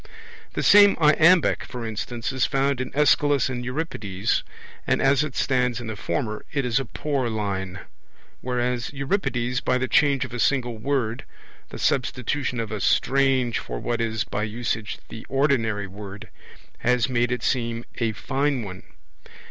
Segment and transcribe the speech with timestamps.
[0.53, 4.41] The same iambic, for instance, is found in Aeschylus and Euripides,
[4.87, 7.81] and as it stands in the former it is a poor line;
[8.41, 11.23] whereas Euripides, by the change of a single word,
[11.69, 16.29] the substitution of a strange for what is by usage the ordinary word,
[16.79, 18.81] has made it seem a fine one.